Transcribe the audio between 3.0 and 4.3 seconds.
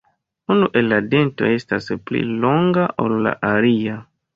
ol la alia.